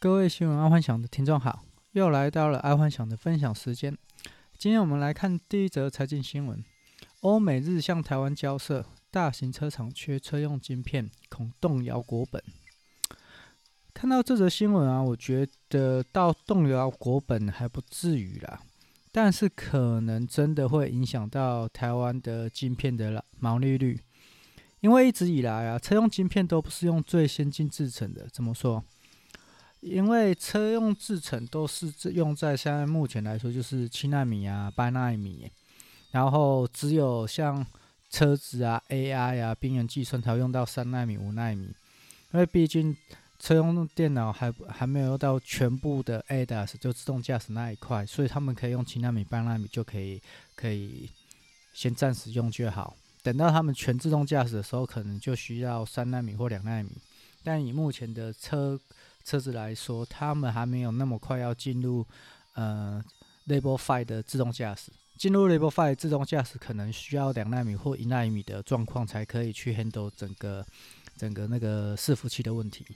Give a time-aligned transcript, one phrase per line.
[0.00, 3.98] 各位新闻爱幻想的听众好，又来到了爱幻想的分享时间。
[4.56, 6.62] 今天我们来看第一则财经新闻：
[7.22, 12.40] 欧美日向台湾交涉，大型车厂缺车用晶片，恐动摇国本。
[13.92, 18.60] 看到这则新闻啊，我觉得到动摇国本还不至于啦，
[19.10, 24.00] 但是可能真的会影响到台湾的晶片的毛利率，
[24.78, 28.84] 因为一直以来啊，车用晶片都不是用最先进制成的，怎么说？
[29.80, 35.50] 因为车用制程都是用在现在目前来说就是七纳米啊、八纳米，
[36.10, 37.64] 然后只有像
[38.10, 41.72] 车子啊、AI 啊、边缘计算才会用到三纳米、五纳米。
[42.32, 42.96] 因为毕竟
[43.38, 50.20] 车用电脑还还没有到全部的 ADAS 就自动驾驶那一块，所以他们可以用七纳米、八纳米就可以
[50.56, 51.08] 可以
[51.72, 52.96] 先暂时用就好。
[53.22, 56.90] 等到他们全自动驾驶的时候，可能就需要三纳米或两纳米。
[57.44, 58.78] 但以目前的车
[59.28, 62.06] 车子来说，他们还没有那么快要进入
[62.54, 63.04] 呃
[63.46, 64.90] Level Five 的自动驾驶。
[65.18, 70.64] 进入 Level Five 自动驾驶，可能需要两纳米或一纳米的状况，才可以去 handle 整个
[71.16, 72.86] 整个那个伺服器的问题。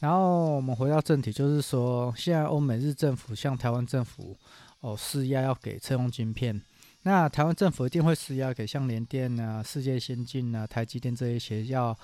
[0.00, 4.36] 然后我们回到正题，就是说，现在欧美日政府向台湾政府
[4.80, 6.60] 哦施压，要给车用晶片。
[7.02, 11.96] 那台湾政府一定会施压给像联电啊、世界先进啊、台积电这一些，要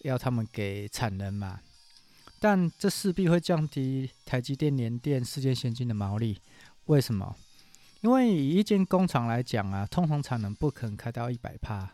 [0.00, 1.60] 要他们给产能嘛。
[2.42, 6.40] 但这势必会降低台积电、联电、世界先进的毛利。
[6.86, 7.36] 为什么？
[8.00, 11.88] 因为以一间工厂来讲啊，通常产能不可能开到一百趴，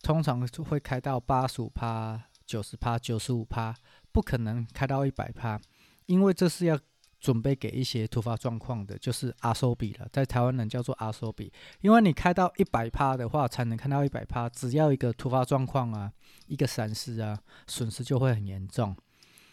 [0.00, 3.76] 通常会开到八十五趴、九十趴、九十五趴，
[4.10, 5.60] 不可能开到一百趴，
[6.06, 6.78] 因为这是要
[7.20, 11.52] 准备给一些突发状况的，就是阿收比了，在台湾人叫做阿收比。
[11.82, 16.10] 因为你开到一百趴的话，产能开到一百趴，只要一个突发状况啊，
[16.46, 18.96] 一个闪失啊，损失就会很严重。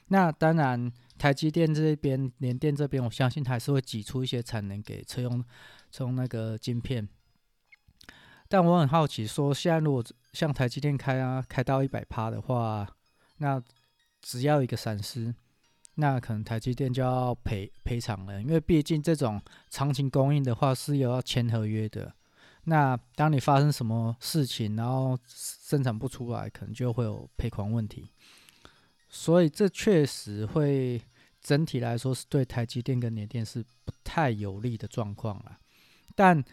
[0.08, 5.44] 那当然，台积电这边、联电这边，我相信还是会挤出一些产能给车用，
[5.92, 7.08] 从那个晶片。
[8.48, 12.88] 但我很好奇，说现在如果像台积电开啊，开到一百趴的话，
[13.38, 13.60] 那
[14.22, 15.34] 只要一个闪失，
[15.96, 19.42] 那可能台积电就要赔赔偿了，因为毕竟这种
[19.72, 22.14] 长期供应的话是有要签合约的。
[22.66, 28.12] 那当你发生什么事情，然后生产不出来，可能就会有赔款问题。
[29.18, 31.02] 所以这确实会
[31.42, 35.58] 整体来说是对台积电跟联电是不太有利的状况了。
[36.14, 36.44] 但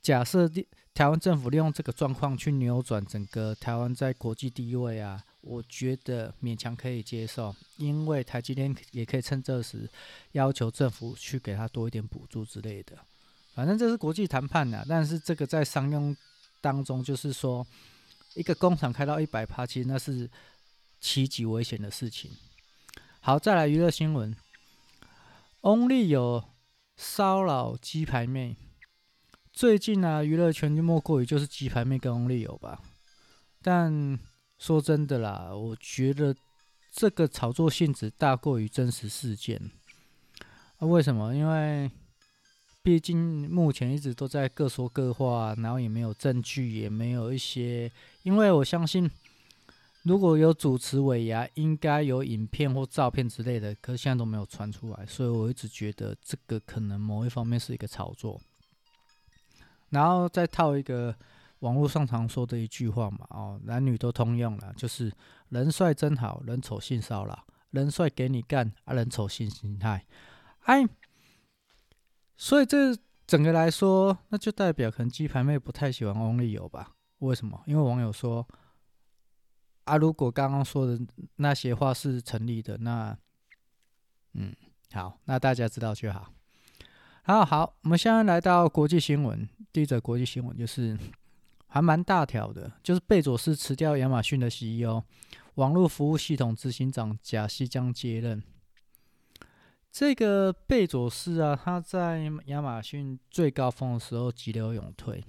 [0.00, 0.48] 假设
[0.94, 9.90] 台湾政府利用这个状况去扭转整个台湾在国际地位啊，我觉得勉强可以接受，因为台积电也可以趁这时
[10.32, 12.96] 要求政府去给他多一点补助之类的。
[13.54, 16.16] 反正这是国际谈判呐，但是这个在商用
[16.60, 17.66] 当中就是说，
[18.34, 20.30] 一个工厂开到一百趴，其实那是。
[21.00, 22.30] 极危险的事情。
[23.20, 24.34] 好，再来娱乐新闻。
[25.62, 26.44] 翁立友
[26.96, 28.56] 骚扰鸡排妹。
[29.52, 32.80] 最近啊，娱乐圈就莫过于就是鸡排妹跟翁立友吧。
[33.60, 34.18] 但
[34.56, 36.34] 说真的啦，我觉得
[36.92, 39.70] 这个炒作性质大过于真实事件。
[40.78, 41.34] 啊，为什么？
[41.34, 41.90] 因为
[42.82, 47.90] 毕竟目前一直都在各说各话，然后也没有证据，也没有一些。
[48.22, 49.10] 因为我相信。
[50.08, 58.40] 如果有主持尾牙，应该有影片或照片之类的，可是现在都没有传出来，所以我一直觉得这个可能某一方面是一个炒作。
[59.90, 61.14] 然后再套一个
[61.58, 65.12] 网络上常说的一句话嘛，哦，男女都通用了，就是
[65.50, 70.06] 人帅真好，人丑性骚扰，人帅给你干，啊，人丑性心态，
[70.60, 70.88] 哎，
[72.34, 72.96] 所以这
[73.26, 76.92] 整个来说，那就代表可能鸡排妹不太喜欢翁立友吧？
[77.18, 77.62] 为什么？
[77.66, 78.48] 因为网友说。
[79.88, 81.00] 啊，如果刚刚说的
[81.36, 83.16] 那些话是成立的，那，
[84.34, 84.54] 嗯，
[84.92, 86.30] 好，那大家知道就好。
[87.22, 90.96] 好好，我们现在来到国际新闻，第一则国际新闻就是
[91.66, 95.02] 还蛮大条的，就是贝佐斯辞掉亚马逊的 CEO，
[95.54, 98.42] 网络服务系统执行长贾西将接任。
[99.90, 105.24] 这个贝佐斯啊，他在亚马逊最高峰的时候急流勇退。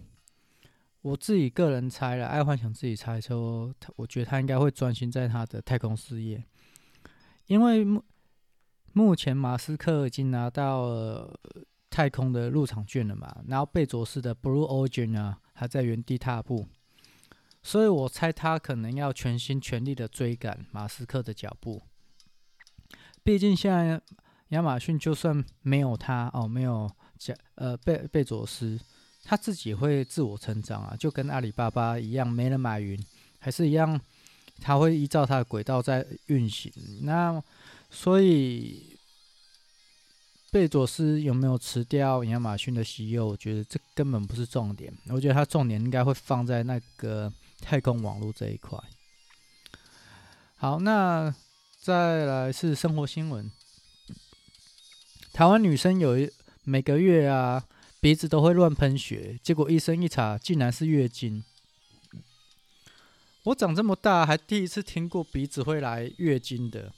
[1.01, 6.43] 我自己个人猜了，爱幻想自己猜说，他我觉得他应该会专心在他的太空事业，
[7.47, 8.03] 因为目
[8.91, 11.39] 目前马斯克已经拿到了
[11.89, 16.67] 太空的入场券了嘛，然后贝佐斯的 Blue Origin 啊还在原地踏步，
[17.63, 21.81] 所以我猜他可能要全心全力的追赶马斯克的脚步。
[23.23, 24.01] 毕竟现在
[24.49, 28.77] 亚马逊就算没有他哦，没有贾呃贝贝佐斯。
[29.23, 32.99] 他自己会自我成长啊，就跟阿里巴巴一样，没人买云，
[33.39, 33.99] 还是一样，
[34.61, 36.71] 他会依照他的轨道在运行。
[37.01, 37.41] 那
[37.89, 38.97] 所以
[40.51, 43.25] 贝佐斯有没有辞掉亚马逊的 CEO？
[43.25, 44.91] 我觉得这根本不是重点。
[45.09, 47.31] 我觉得他重点应该会放在那个
[47.61, 48.79] 太空网络这一块。
[50.55, 51.33] 好，那
[51.79, 53.51] 再来是生活新闻。
[55.31, 56.29] 台湾女生有一
[56.63, 57.63] 每个月啊
[57.99, 61.43] 鼻子都会乱喷血，结果医生一查，竟然是月经。
[63.43, 66.93] 我长这么大还第一次听过鼻子会来月经的，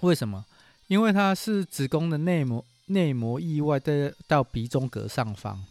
[0.00, 0.44] 为什么？
[0.88, 5.64] 因为它是子宫的内膜内膜意外的到鼻中隔上方，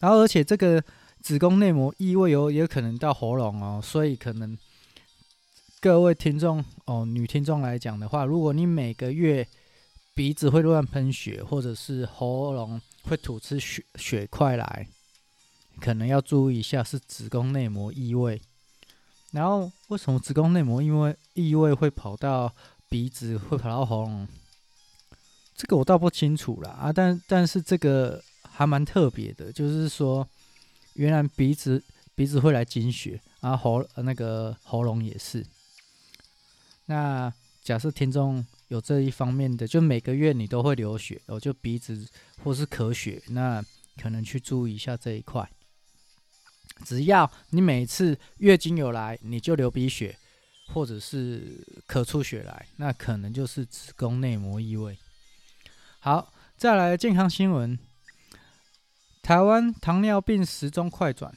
[0.00, 0.82] 然后而且这个
[1.20, 4.56] 子宫内膜异位有也可能到喉咙哦，所以可能
[5.80, 9.46] 各位听众哦，女听众来讲的话，如果你每个月
[10.14, 14.88] 鼻子会乱喷血，或者是喉咙会吐出血血块来，
[15.80, 18.40] 可能要注意一下是子宫内膜异位。
[19.32, 22.54] 然后为什么子宫内膜因为异位会跑到
[22.88, 24.28] 鼻子，会跑到喉咙？
[25.56, 30.24] 这个我倒不清楚了啊，但但是这个还蛮特别的，就是说
[30.92, 31.82] 原来鼻子
[32.14, 35.44] 鼻子会来经血，然后喉那个喉咙也是。
[36.86, 37.32] 那
[37.64, 38.46] 假设听众。
[38.68, 42.08] 有这一方面的，就每个月你都会流血，哦，就鼻子
[42.42, 43.64] 或是咳血，那
[44.00, 45.48] 可能去注意一下这一块。
[46.84, 50.18] 只要你每次月经有来，你就流鼻血，
[50.68, 54.98] 或者是咳出血来，那可能就是子宫内膜异位。
[56.00, 57.78] 好，再来健康新闻：
[59.22, 61.32] 台湾糖尿病时钟快转，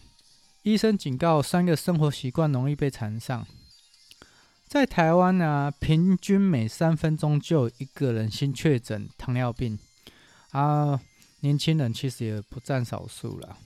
[0.64, 3.46] 医生警告三个生活习惯容易被缠上。
[4.68, 9.80] 在台湾呢、平均每三分钟就有一个人新确诊糖尿病
[10.52, 11.00] 啊，
[11.40, 13.58] 年轻人其实也不占少数了。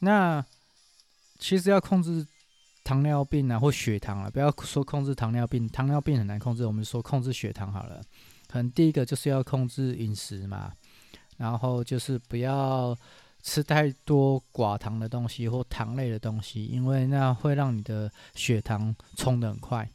[0.00, 0.42] 那
[1.38, 2.26] 其实要控制
[2.82, 6.64] 糖尿病啊，或血糖啊，不要说控制糖尿病，糖尿病很难控制。
[6.64, 8.02] 我们说控制血糖好了，
[8.46, 10.72] 可能第一个就是要控制饮食嘛，
[11.36, 12.96] 然后就是不要
[13.42, 19.86] 吃太多寡糖的东西或糖类的东西，因为那会让你的血糖冲得很快。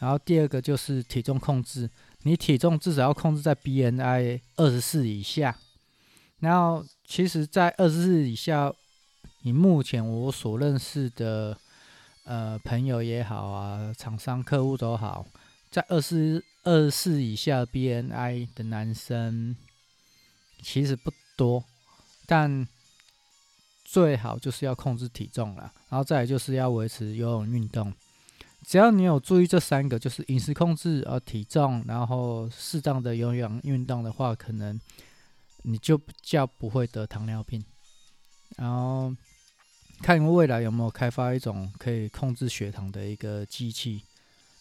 [0.00, 1.88] 然后第二个就是体重控制，
[2.22, 5.56] 你体重至少要控制在 BNI 二十四以下。
[6.38, 8.72] 然后其实，在二十四以下，
[9.42, 11.54] 你目前我所认识的
[12.24, 15.26] 呃朋友也好啊，厂商客户都好，
[15.70, 19.54] 在二十二十四以下 BNI 的男生
[20.62, 21.62] 其实不多，
[22.24, 22.66] 但
[23.84, 27.92] 最好就是要控制体重了，然后再来就是要维持游泳运动。
[28.70, 34.80] 只要你有注意这三个，就是饮食控制、呃体重，然后适当的有氧运动的话，可能
[35.64, 37.64] 你就比较不会得糖尿病。
[38.56, 39.12] 然后
[40.02, 44.04] 看未来有没有开发一种可以控制血糖的一个机器。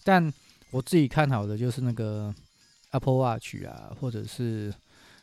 [0.04, 0.34] 但
[0.72, 2.34] 我自己看好的就是那个
[2.90, 4.74] Apple Watch 啊，或者是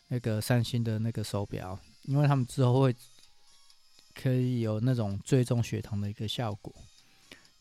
[0.07, 2.95] 那个三星的那个手表，因为他们之后会
[4.15, 6.73] 可以有那种追踪血糖的一个效果。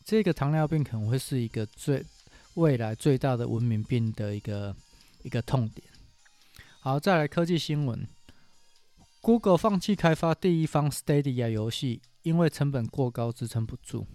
[0.06, 2.06] 这个糖尿病可能会是一个最
[2.54, 4.74] 未来最大的文明病的一个
[5.24, 5.84] 一个痛点。
[6.78, 8.06] 好，再来科技新闻
[9.20, 14.06] ：Google 放弃开发第一方 Stadia 游戏，因为成本过高，支撑不住。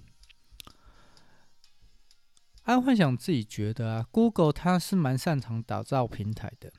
[2.64, 6.72] 安幻想自己觉得啊，Google 它是蛮擅长打造平台的，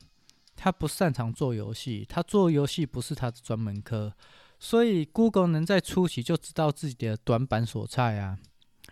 [0.56, 4.16] 它不擅长做游戏，它做游戏不是它的专门科，
[4.58, 8.38] 所以 Google 能在初期就知道自己的短板所在啊。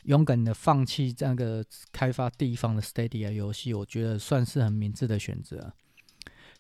[0.04, 5.74] 勇敢的放弃这个开发地方的 Stadia 游戏，我觉得算是很明智的选择。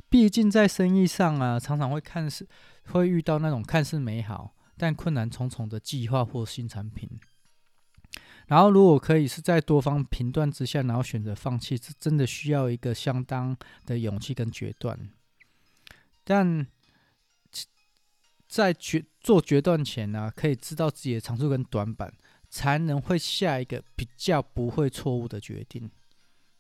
[0.08, 2.46] 毕竟在生意上啊，常常会看似
[2.86, 7.08] 会遇到那种看似美好但困难重重的计划或新产品。
[8.48, 13.56] 然后，如果可以是在多方评断之下，然后选择放弃，这真的需要一个相当
[13.86, 15.08] 的勇气跟决断。
[16.24, 16.66] 但
[18.48, 22.12] 在决做决断前呢、可以知道自己的长处跟短板。
[22.50, 25.88] 才能会下一个比较不会错误的决定。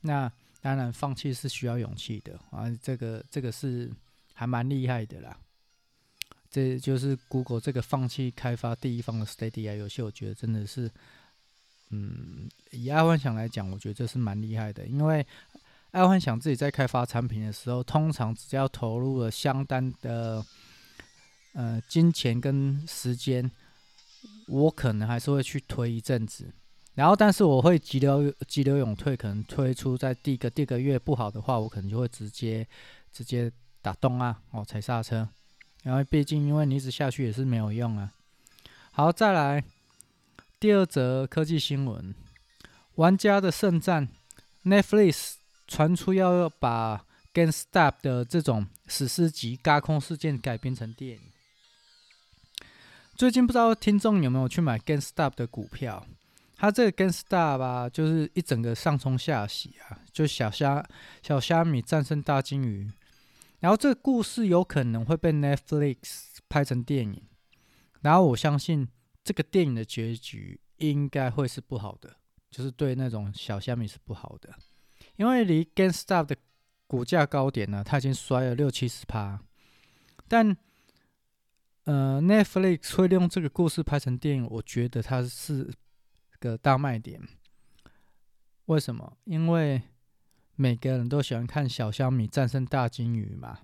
[0.00, 0.30] 那
[0.62, 3.90] 当然，放弃是需要勇气的啊，这个这个是
[4.32, 5.36] 还蛮厉害的啦。
[6.50, 10.90] 这就是 Google 这个放弃开发第一方的 Stadia 游戏，我觉得真的是，
[11.90, 14.86] 嗯，以爱幻想来讲，我觉得这是蛮厉害的。
[14.86, 15.26] 因为
[15.90, 20.44] 爱幻想自己在开发产品的时候，通常只要投入了相当的
[21.52, 23.50] 呃金钱跟时间。
[24.48, 26.52] 我可能还是会去推一阵子，
[26.94, 32.66] 然后但是我会急流急流勇退，可能推出在第一个第一个月不好的话，我可能就会直接
[33.12, 33.50] 直接
[33.80, 35.28] 打动啊，哦踩刹车，
[35.84, 38.12] 然后毕竟因为你一直下去也是没有用啊。
[38.92, 39.62] 好，再来
[40.58, 42.14] 第二则科技新闻：
[42.96, 44.08] 玩家的圣战
[44.64, 45.34] ，Netflix
[45.68, 51.22] 传出要把 GameStop 的这种史诗级轧空事件改编成电影。
[53.20, 56.06] 最近不知道听众有没有去买 GameStop 的股票？
[56.56, 60.82] 它这个 GameStop 吧，就是一整个上冲下洗啊，就小虾
[61.20, 62.90] 小虾米战胜大鲸鱼。
[63.58, 67.22] 然后这个故事有可能会被 Netflix 拍成电影，
[68.00, 68.88] 然后我相信
[69.22, 72.16] 这个电影的结局应该会是不好的，
[72.50, 74.48] 就是对那种小虾米是不好的，
[75.16, 76.34] 因为离 GameStop 的
[76.86, 79.42] 股价高点呢，它已经摔了六七十趴，
[80.26, 80.56] 但。
[81.84, 85.72] 呃，Netflix 会利用这个故事拍成电影，我觉得它是
[86.38, 87.20] 个大卖点。
[88.66, 89.16] 为什么？
[89.24, 89.82] 因为
[90.56, 93.58] 每个人都喜欢看小虾米战胜大鲸鱼嘛。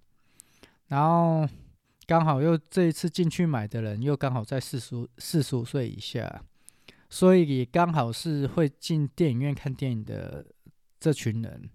[0.88, 1.46] 然后
[2.06, 6.42] 刚好又这一次进去买的人又刚好在四十四十五岁以下，
[7.10, 10.46] 所以也刚好是会进电影院看电影的
[10.98, 11.68] 这群人。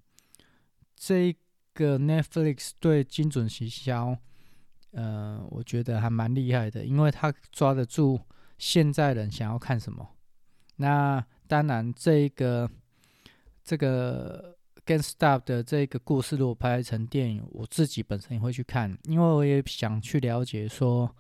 [0.96, 1.36] 这
[1.74, 4.18] 个 Netflix 对精准行销。
[4.92, 8.20] 呃，我觉得还蛮厉害的，因为他抓得住
[8.58, 10.06] 现在人想要看什么。
[10.76, 12.70] 那当然，这个
[13.64, 21.16] 这个 GameStop 的这个故事如果拍成电影，我自己本身也会去看，因为我也想去了解说，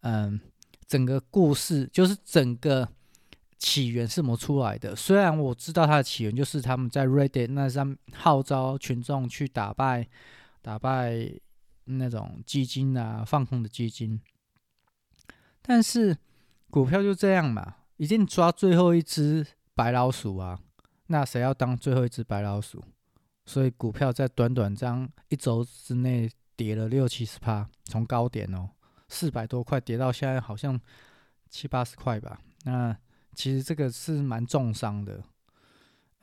[0.00, 0.38] 嗯，
[0.86, 2.86] 整个故事就是整个
[3.58, 4.94] 起源是怎么出来的。
[4.94, 10.06] 虽然我知道它的起源就是他们在 Reddit 那上号召群众去打败
[10.60, 11.32] 打败。
[11.86, 14.20] 那种基金啊，放空的基金，
[15.62, 16.16] 但是
[16.70, 20.58] 股票就这样嘛，已经抓最后一只白老鼠啊，
[21.06, 22.82] 那谁要当最后一只白老鼠？
[23.44, 28.68] 所以股票在短短这样一周之内跌了六七十趴，从高点哦
[29.08, 30.80] 四百多块跌到现在好像
[31.48, 32.40] 七八十块吧。
[32.64, 32.96] 那
[33.34, 35.22] 其实这个是蛮重伤的，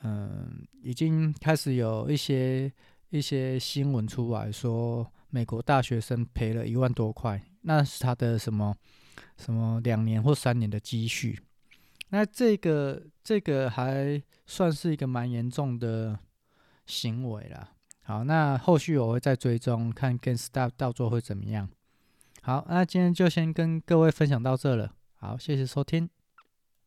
[0.01, 2.69] 嗯，已经开始有一些
[3.17, 5.09] 一些新闻出来说。
[5.29, 8.75] 美国大学生赔了一万多块，那是他的什么
[9.35, 11.39] 什么两年或三年的积蓄？
[12.09, 16.19] 那这个这个还算是一个蛮严重的
[16.85, 17.67] 行为了。
[18.03, 21.67] 好，那后续我会再追踪看 GameStop 到最后会怎么样。
[22.43, 24.93] 好，那今天就先跟各位分享到这了。
[25.15, 26.07] 好，谢谢收听。